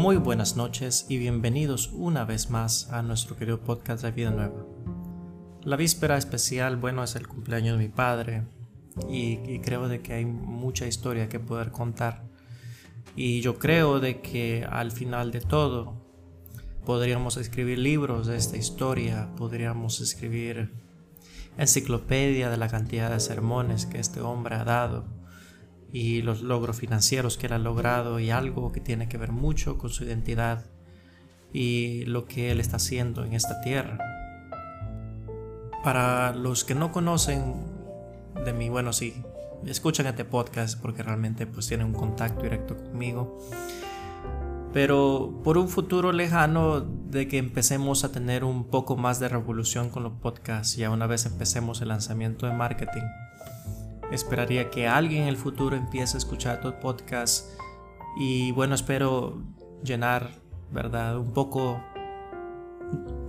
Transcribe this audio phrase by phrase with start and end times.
[0.00, 4.64] Muy buenas noches y bienvenidos una vez más a nuestro querido podcast de Vida Nueva.
[5.62, 8.44] La víspera especial, bueno, es el cumpleaños de mi padre
[9.10, 12.24] y, creo de que hay mucha historia que poder contar.
[13.14, 16.02] Y yo creo de que al final de todo
[16.86, 20.72] podríamos escribir libros de esta historia, podríamos escribir
[21.58, 25.19] enciclopedia de la cantidad de sermones que este hombre ha dado
[25.92, 29.78] y los logros financieros que él ha logrado y algo que tiene que ver mucho
[29.78, 30.66] con su identidad
[31.52, 33.98] y lo que él está haciendo en esta tierra.
[35.82, 37.54] Para los que no conocen
[38.44, 39.22] de mí, bueno, sí,
[39.66, 43.38] escuchan este podcast porque realmente pues tienen un contacto directo conmigo.
[44.72, 49.90] Pero por un futuro lejano de que empecemos a tener un poco más de revolución
[49.90, 53.02] con los podcasts, ya una vez empecemos el lanzamiento de marketing,
[54.10, 57.48] Esperaría que alguien en el futuro empiece a escuchar tu podcast
[58.16, 59.40] y bueno, espero
[59.84, 60.30] llenar,
[60.72, 61.16] ¿verdad?
[61.18, 61.80] Un poco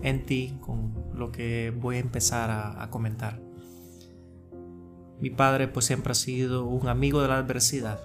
[0.01, 3.39] en ti con lo que voy a empezar a, comentar.
[5.19, 7.99] Mi padre pues siempre ha sido un amigo de la adversidad,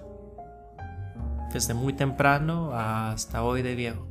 [1.51, 4.05] desde muy temprano hasta hoy de viejo.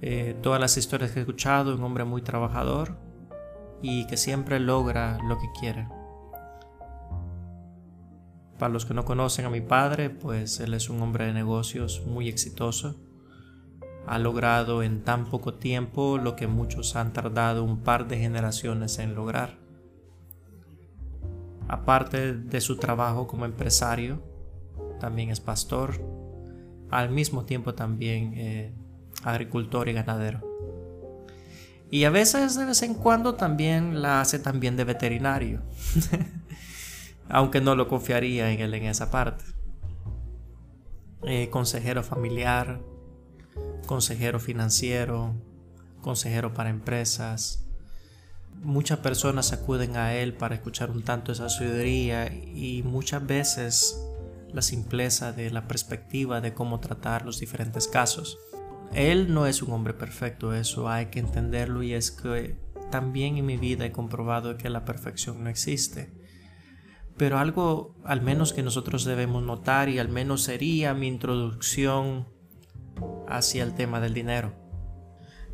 [0.00, 2.96] Eh, todas las historias que he escuchado, un hombre muy trabajador
[3.82, 5.88] y que siempre logra lo que quiere.
[8.58, 12.02] Para los que no conocen a mi padre, pues él es un hombre de negocios
[12.06, 12.96] muy exitoso.
[14.06, 18.98] Ha logrado en tan poco tiempo lo que muchos han tardado un par de generaciones
[18.98, 19.58] en lograr.
[21.68, 24.22] Aparte de su trabajo como empresario,
[25.00, 26.00] también es pastor,
[26.90, 28.72] al mismo tiempo también eh,
[29.24, 30.42] agricultor y ganadero.
[31.90, 35.62] Y a veces, de vez en cuando, también la hace también de veterinario.
[37.34, 39.44] aunque no lo confiaría en él en esa parte.
[41.24, 42.80] Eh, consejero familiar,
[43.86, 45.34] consejero financiero,
[46.00, 47.66] consejero para empresas.
[48.62, 54.00] Muchas personas acuden a él para escuchar un tanto esa sabiduría y muchas veces
[54.52, 58.38] la simpleza de la perspectiva de cómo tratar los diferentes casos.
[58.92, 62.54] Él no es un hombre perfecto, eso hay que entenderlo y es que
[62.92, 66.22] también en mi vida he comprobado que la perfección no existe
[67.16, 72.26] pero algo al menos que nosotros debemos notar y al menos sería mi introducción
[73.28, 74.52] hacia el tema del dinero.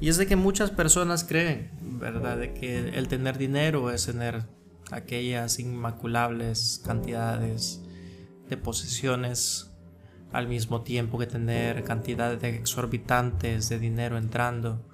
[0.01, 4.45] Y es de que muchas personas creen, ¿verdad?, de que el tener dinero es tener
[4.91, 7.83] aquellas inmaculables cantidades
[8.49, 9.71] de posesiones
[10.33, 14.85] al mismo tiempo que tener cantidades exorbitantes de dinero entrando.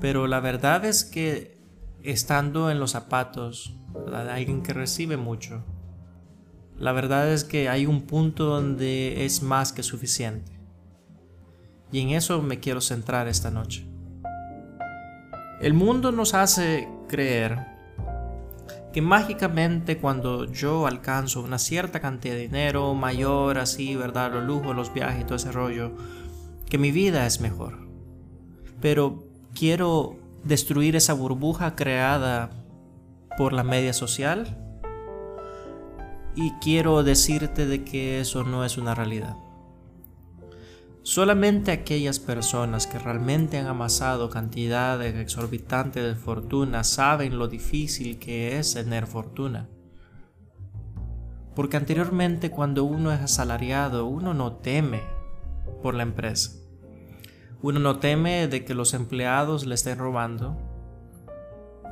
[0.00, 1.58] Pero la verdad es que
[2.02, 5.62] estando en los zapatos de alguien que recibe mucho.
[6.78, 10.52] La verdad es que hay un punto donde es más que suficiente.
[11.92, 13.86] Y en eso me quiero centrar esta noche.
[15.60, 17.72] El mundo nos hace creer
[18.92, 24.32] que mágicamente cuando yo alcanzo una cierta cantidad de dinero mayor, así, ¿verdad?
[24.32, 25.92] Los lujos, los viajes y todo ese rollo,
[26.68, 27.86] que mi vida es mejor.
[28.80, 32.50] Pero quiero destruir esa burbuja creada
[33.42, 34.56] por la media social
[36.36, 39.36] y quiero decirte de que eso no es una realidad.
[41.02, 48.60] Solamente aquellas personas que realmente han amasado cantidades exorbitantes de fortuna saben lo difícil que
[48.60, 49.68] es tener fortuna.
[51.56, 55.02] Porque anteriormente cuando uno es asalariado, uno no teme
[55.82, 56.52] por la empresa.
[57.60, 60.71] Uno no teme de que los empleados le estén robando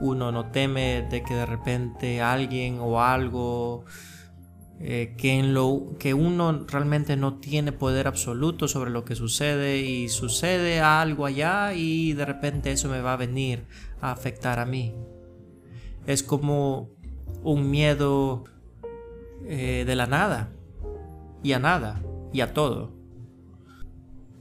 [0.00, 3.84] uno no teme de que de repente alguien o algo
[4.82, 9.78] eh, que, en lo, que uno realmente no tiene poder absoluto sobre lo que sucede
[9.78, 13.66] y sucede algo allá y de repente eso me va a venir
[14.00, 14.94] a afectar a mí.
[16.06, 16.88] Es como
[17.42, 18.44] un miedo
[19.44, 20.50] eh, de la nada
[21.42, 22.02] y a nada
[22.32, 22.92] y a todo.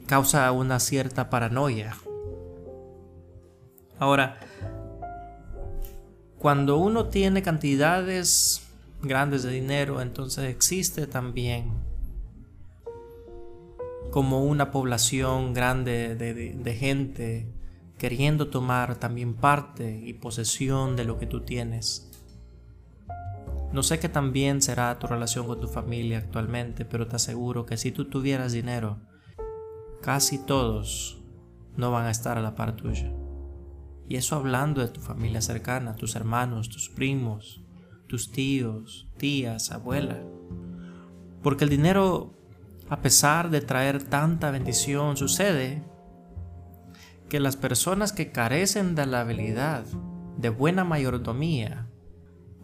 [0.08, 1.98] Causa una cierta paranoia.
[4.00, 4.40] Ahora,
[6.40, 8.66] cuando uno tiene cantidades
[9.02, 11.74] grandes de dinero, entonces existe también
[14.10, 17.54] como una población grande de, gente
[17.98, 22.10] queriendo tomar también parte y posesión de lo que tú tienes.
[23.74, 27.76] No sé qué también será tu relación con tu familia actualmente, pero te aseguro que
[27.76, 28.98] si tú tuvieras dinero,
[30.02, 31.22] casi todos
[31.76, 33.12] no van a estar a la par tuya.
[34.10, 37.64] Y eso hablando de tu familia cercana, tus hermanos, tus primos,
[38.08, 40.18] tus tíos, tías, abuela.
[41.42, 42.36] Porque el dinero
[42.90, 45.84] a pesar de traer tanta bendición, sucede
[47.30, 49.86] que las personas que carecen de la habilidad
[50.38, 51.88] de buena mayordomía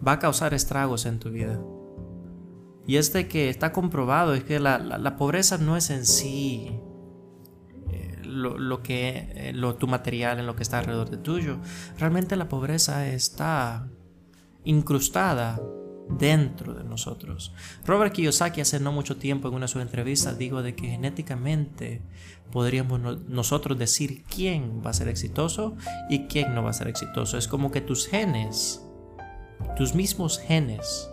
[0.06, 1.62] va a causar estragos en tu vida.
[2.88, 6.80] Y es de que está comprobado, es que la, pobreza no es en sí
[8.36, 11.58] eh, lo, que eh, lo, tu material en lo que está alrededor de tuyo.
[11.98, 13.88] Realmente la pobreza está
[14.64, 15.60] incrustada
[16.10, 17.54] dentro de nosotros.
[17.86, 22.02] Robert Kiyosaki hace no mucho tiempo en una de sus dijo de que genéticamente
[22.52, 25.76] podríamos nosotros decir quién va a ser exitoso
[26.10, 27.38] y quién no va a ser exitoso.
[27.38, 28.86] Es como que tus genes,
[29.78, 31.10] tus mismos genes,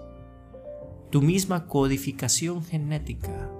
[1.10, 3.50] tu misma codificación genética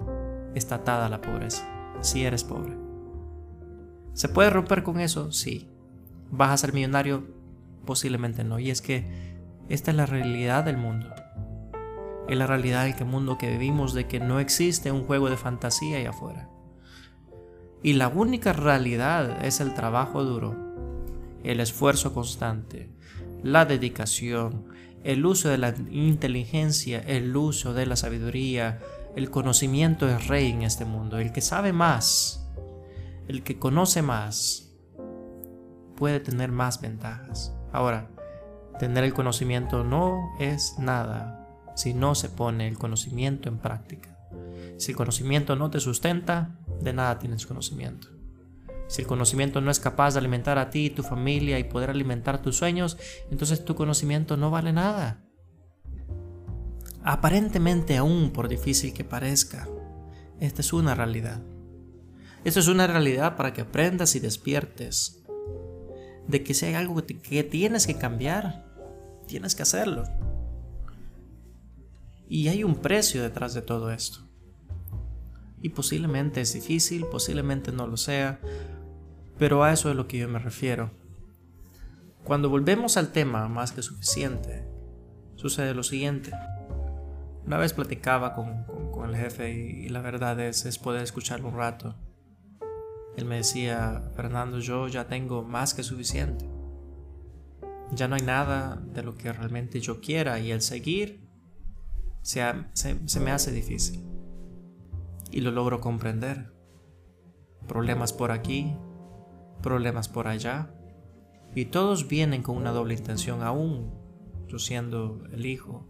[0.55, 1.67] está atada a la pobreza,
[2.01, 2.92] si eres pobre.
[4.13, 5.31] ¿Se puede romper con eso?
[5.31, 5.69] Sí.
[6.31, 7.25] ¿Vas a ser millonario?
[7.85, 8.59] Posiblemente no.
[8.59, 9.33] Y es que
[9.69, 11.13] esta es la realidad del mundo.
[12.27, 15.97] Es la realidad del mundo que vivimos de que no existe un juego de fantasía
[15.97, 16.49] ahí afuera.
[17.81, 20.55] Y la única realidad es el trabajo duro,
[21.43, 22.89] el esfuerzo constante,
[23.43, 24.67] la dedicación,
[25.03, 28.79] el uso de la inteligencia, el uso de la sabiduría,
[29.17, 31.19] el conocimiento es rey en este mundo.
[31.19, 32.42] El que sabe más,
[33.27, 34.73] el que conoce más,
[35.95, 37.55] puede tener más ventajas.
[37.71, 38.09] Ahora,
[38.79, 41.39] tener el conocimiento no es nada
[41.75, 44.17] si no se pone el conocimiento en práctica.
[44.77, 48.09] Si el conocimiento no te sustenta, de nada tienes conocimiento.
[48.87, 52.41] Si el conocimiento no es capaz de alimentar a ti tu familia y poder alimentar
[52.41, 52.97] tus sueños,
[53.31, 55.23] entonces tu conocimiento no vale nada.
[57.03, 59.67] Aparentemente aún por difícil que parezca,
[60.39, 61.41] esta es una realidad.
[62.43, 65.23] Esto es una realidad para que aprendas y despiertes
[66.27, 68.65] de que si hay algo que tienes que cambiar,
[69.27, 70.03] tienes que hacerlo.
[72.27, 74.27] Y hay un precio detrás de todo esto.
[75.61, 78.39] Y posiblemente es difícil, posiblemente no lo sea,
[79.37, 80.91] pero a eso es lo que yo me refiero.
[82.25, 84.65] Cuando volvemos al tema más que suficiente,
[85.35, 86.31] sucede lo siguiente.
[87.45, 88.65] Una vez platicaba con,
[89.05, 91.95] el jefe y, la verdad es, es poder escucharlo un rato.
[93.15, 96.49] Él me decía, Fernando, yo ya tengo más que suficiente.
[97.91, 101.23] Ya no hay nada de lo que realmente yo quiera y el seguir
[102.23, 102.43] se,
[103.19, 104.03] me hace difícil.
[105.31, 106.51] Y lo logro comprender.
[107.67, 108.73] Problemas por aquí,
[109.61, 110.73] problemas por allá.
[111.55, 113.93] Y todos vienen con una doble intención aún,
[114.47, 115.87] yo siendo el hijo.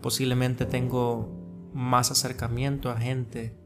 [0.00, 3.57] Posiblemente tengo más acercamiento a gente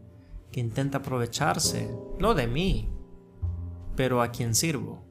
[0.53, 2.93] que intenta aprovecharse, no de mí,
[3.97, 5.03] pero a quien sirvo.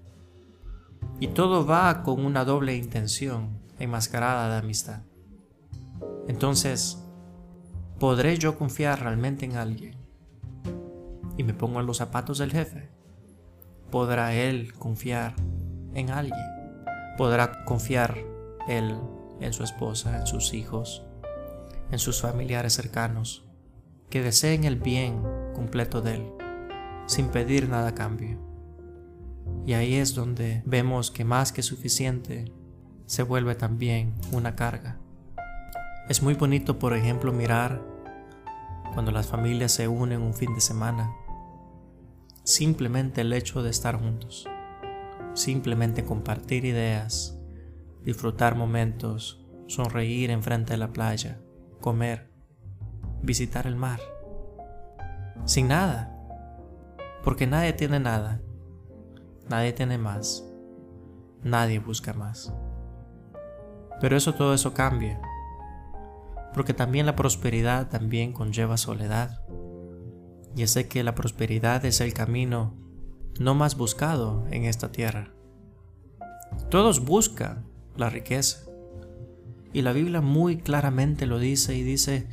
[1.19, 5.01] Y todo va con una doble intención enmascarada de amistad.
[6.27, 7.03] Entonces,
[7.99, 9.95] ¿podré yo confiar realmente en alguien?
[11.37, 12.89] Y me pongo en los zapatos del jefe.
[13.89, 15.35] ¿Podrá él confiar
[15.93, 16.39] en alguien?
[17.17, 18.17] ¿Podrá confiar
[18.67, 18.95] él
[19.39, 21.03] en su esposa, en sus hijos,
[21.91, 23.43] en sus familiares cercanos,
[24.11, 25.23] que deseen el bien
[25.55, 26.33] completo de él,
[27.07, 28.37] sin pedir nada a cambio?
[29.65, 32.53] Y ahí es donde vemos que más que suficiente
[33.05, 34.99] se vuelve también una carga.
[36.09, 37.81] Es muy bonito, por ejemplo, mirar
[38.93, 41.11] cuando las familias se unen un fin de semana.
[42.43, 44.47] Simplemente el hecho de estar juntos.
[45.33, 47.39] Simplemente compartir ideas,
[48.03, 51.39] disfrutar momentos, sonreír enfrente de la playa,
[51.79, 52.30] comer,
[53.21, 53.99] visitar el mar.
[55.45, 56.17] Sin nada.
[57.23, 58.41] Porque nadie tiene nada.
[59.49, 60.45] Nadie tiene más.
[61.43, 62.53] Nadie busca más.
[63.99, 65.21] Pero eso todo eso cambia
[66.53, 69.41] porque también la prosperidad también conlleva soledad.
[70.55, 72.75] Y sé que la prosperidad es el camino
[73.39, 75.33] no más buscado en esta tierra.
[76.69, 78.65] Todos buscan la riqueza.
[79.73, 82.27] Y la Biblia muy claramente lo dice y dice,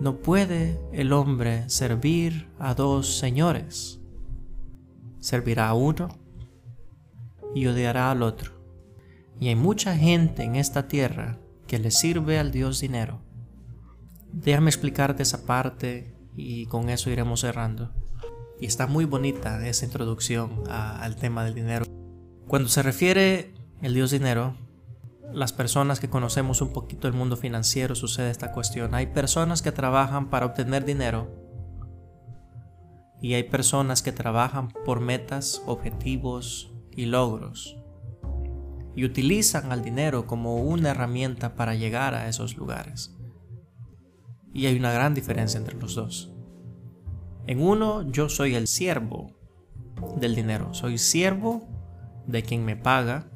[0.00, 4.00] no puede el hombre servir a dos señores.
[5.20, 6.08] Servirá a uno
[7.54, 8.52] y odiará al otro.
[9.40, 13.20] Y hay mucha gente en esta tierra que le sirve al Dios dinero
[14.32, 17.92] Déjame explicarte esa parte y con eso iremos cerrando.
[18.60, 21.86] Y está muy bonita esa introducción al tema del dinero.
[22.46, 24.56] Cuando se refiere el dios dinero,
[25.32, 28.94] las personas que conocemos un poquito el mundo financiero sucede esta cuestión.
[28.94, 31.30] Hay personas que trabajan para obtener dinero
[33.20, 37.78] y hay personas que trabajan por metas, objetivos y logros
[38.98, 43.14] y utilizan al dinero como una herramienta para llegar a esos lugares.
[44.52, 46.32] Y hay una gran diferencia entre los dos.
[47.46, 49.36] En uno yo soy el siervo
[50.16, 51.62] del dinero, soy siervo
[52.26, 53.30] de quien me paga,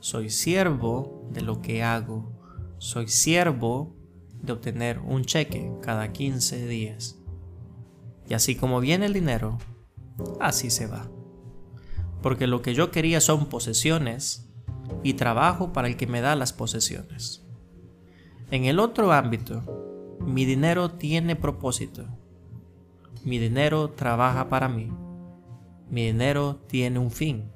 [0.00, 2.32] soy siervo de lo que hago,
[2.78, 3.96] soy siervo
[4.42, 7.18] de obtener un cheque cada 15 días.
[8.28, 9.58] Y así como viene el dinero,
[10.40, 11.08] así se va.
[12.22, 14.48] Porque lo que yo quería son posesiones
[15.02, 17.44] y trabajo para el que me da las posesiones.
[18.50, 22.06] En el otro ámbito, mi dinero tiene propósito.
[23.24, 24.90] Mi dinero trabaja para mí.
[25.90, 27.50] Mi dinero tiene un fin.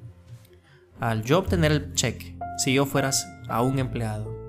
[1.00, 4.42] Al yo obtener el cheque, si yo fueras a un empleado,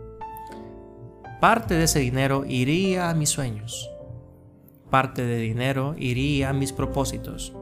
[1.44, 3.92] parte de ese dinero iría a mis sueños.
[4.90, 7.54] Parte de dinero iría a mis propósitos.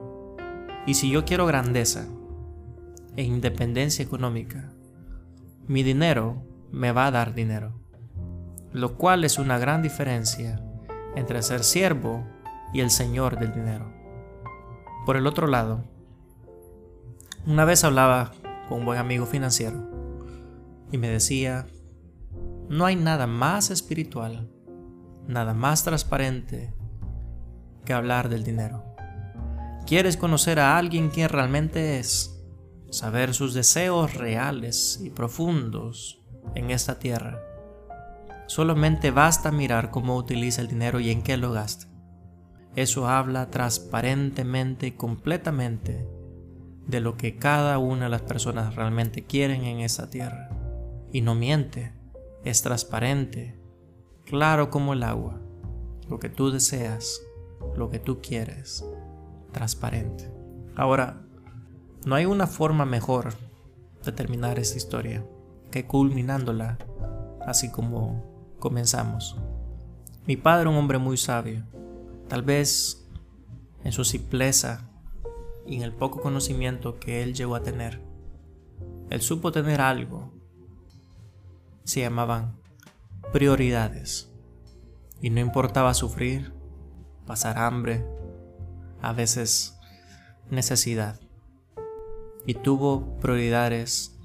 [0.86, 2.06] Y si yo quiero grandeza
[3.16, 4.70] e independencia económica,
[5.68, 7.74] mi dinero me va a dar dinero.
[8.72, 10.64] Lo cual es una gran diferencia
[11.16, 12.24] entre ser siervo
[12.74, 13.92] y el señor del dinero.
[15.08, 15.86] Por el otro lado,
[17.48, 18.32] una vez hablaba
[18.70, 19.91] con un buen amigo financiero
[20.92, 21.68] y me decía,
[22.70, 24.50] no hay nada más espiritual,
[25.28, 26.74] nada más transparente
[27.86, 28.84] que hablar del dinero.
[29.86, 32.42] ¿Quieres conocer a alguien quien realmente es?
[32.92, 36.22] Saber sus deseos reales y profundos
[36.56, 37.40] en esta tierra.
[38.48, 41.88] Solamente basta mirar cómo utiliza el dinero y en qué lo gasta.
[42.76, 46.08] Eso habla transparentemente y completamente
[46.88, 50.61] de lo que cada una de las personas realmente quieren en esta tierra.
[51.12, 51.94] Y no miente
[52.44, 53.56] es transparente,
[54.26, 55.40] claro como el agua,
[56.10, 57.22] lo que tú deseas,
[57.76, 58.86] lo que tú quieres,
[59.52, 60.32] transparente.
[60.76, 61.22] Ahora,
[62.06, 63.34] no hay una forma mejor
[64.04, 65.24] de terminar esta historia
[65.70, 66.78] que culminándola
[67.46, 69.38] así como comenzamos.
[70.26, 71.64] Mi padre, un hombre muy sabio,
[72.28, 73.08] tal vez
[73.84, 74.90] en su simpleza
[75.66, 78.02] y en el poco conocimiento que él llegó a tener,
[79.10, 80.32] él supo tener algo
[81.84, 82.62] se llamaban
[83.32, 84.32] prioridades.
[85.22, 86.54] Y no importaba sufrir,
[87.26, 88.06] pasar hambre,
[89.02, 89.78] a veces
[90.50, 91.20] necesidad.
[92.46, 94.20] Y tuvo prioridades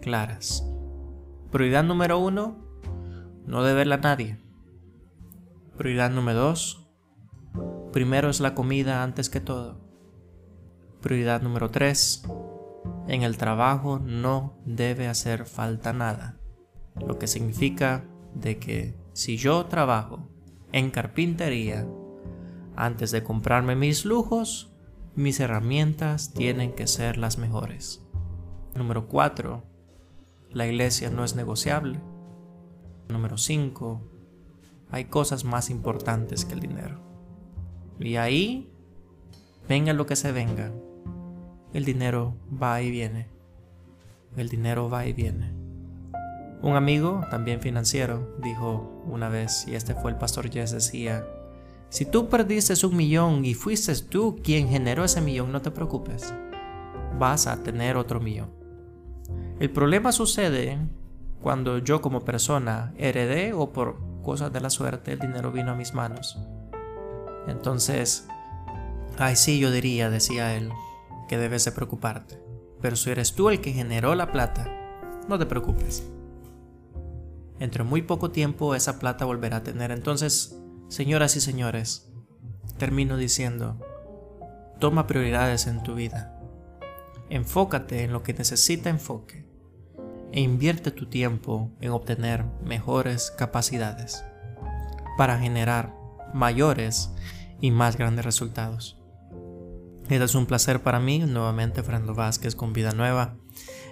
[0.00, 0.64] claras.
[1.50, 2.56] Prioridad número uno,
[3.44, 4.40] no deberla a nadie.
[5.76, 6.88] Prioridad número dos,
[7.92, 9.80] primero es la comida antes que todo.
[11.02, 12.22] Prioridad número tres,
[13.08, 16.38] en el trabajo no debe hacer falta nada
[17.04, 20.28] lo que significa de que si yo trabajo
[20.72, 21.86] en carpintería,
[22.76, 24.72] antes de comprarme mis lujos,
[25.14, 28.06] mis herramientas tienen que ser las mejores.
[28.74, 29.64] Número 4.
[30.50, 32.00] La iglesia no es negociable.
[33.08, 34.02] Número 5.
[34.90, 37.00] Hay cosas más importantes que el dinero.
[37.98, 38.70] Y ahí,
[39.68, 40.70] venga lo que se venga,
[41.72, 43.28] el dinero va y viene.
[44.36, 45.55] El dinero va y viene.
[46.62, 51.26] Un amigo, también financiero, dijo una vez, y este fue el pastor Jess, decía,
[51.90, 56.32] si tú perdiste un millón y fuiste tú quien generó ese millón, no te preocupes,
[57.18, 58.50] vas a tener otro millón.
[59.60, 60.78] El problema sucede
[61.40, 65.76] cuando yo como persona heredé o por cosas de la suerte el dinero vino a
[65.76, 66.38] mis manos.
[67.46, 68.26] Entonces,
[69.18, 70.70] ay sí, yo diría, decía él,
[71.28, 72.42] que debes de preocuparte.
[72.80, 74.68] Pero si eres tú el que generó la plata,
[75.28, 76.04] no te preocupes
[77.58, 79.90] entre muy poco tiempo esa plata volverá a tener.
[79.90, 80.58] Entonces,
[80.88, 82.12] señoras y señores,
[82.78, 83.80] termino diciendo,
[84.78, 86.38] toma prioridades en tu vida.
[87.30, 89.46] Enfócate en lo que necesita enfoque
[90.32, 94.24] e invierte tu tiempo en obtener mejores capacidades
[95.16, 95.94] para generar
[96.34, 97.10] mayores
[97.60, 99.00] y más grandes resultados.
[100.08, 103.36] Es un placer para mí, nuevamente Fernando Vázquez con Vida Nueva.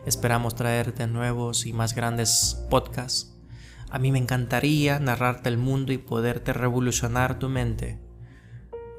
[0.07, 3.34] Esperamos traerte nuevos y más grandes podcasts
[3.91, 7.99] a mí me encantaría narrarte el mundo y poderte revolucionar tu mente.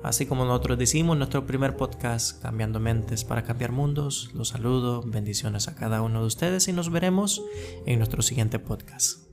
[0.03, 5.01] Así como nosotros decimos en nuestro primer podcast, Cambiando Mentes para Cambiar Mundos, los saludo,
[5.03, 7.41] bendiciones a cada uno de ustedes y nos veremos
[7.87, 9.25] en nuestro siguiente podcast.